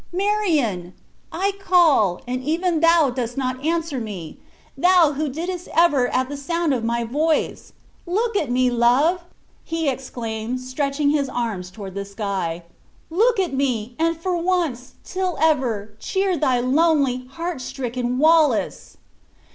Marion! 0.11 0.93
I 1.31 1.51
call, 1.59 2.21
and 2.25 2.41
even 2.43 2.79
thou 2.79 3.11
dost 3.11 3.37
not 3.37 3.63
answer 3.63 3.99
me; 3.99 4.39
thou, 4.75 5.11
who 5.13 5.29
didst 5.29 5.67
ever 5.77 6.07
fly 6.09 6.19
at 6.19 6.27
the 6.27 6.37
sound 6.37 6.73
of 6.73 6.83
my 6.83 7.03
voice! 7.03 7.73
Look 8.07 8.35
on 8.35 8.51
me, 8.51 8.71
love!" 8.71 9.23
exclaimed 9.71 10.57
he, 10.57 10.65
stretching 10.65 11.11
his 11.11 11.29
arms 11.29 11.69
toward 11.69 11.93
the 11.93 12.03
sky; 12.03 12.63
"look 13.11 13.37
on 13.37 13.55
me, 13.55 13.95
and 13.99 14.17
for 14.17 14.35
once, 14.35 14.95
till 15.03 15.37
ever, 15.39 15.93
cheer 15.99 16.35
thy 16.35 16.59
lonely, 16.59 17.27
heart 17.27 17.61
stricken 17.61 18.17
Wallace!" 18.17 18.97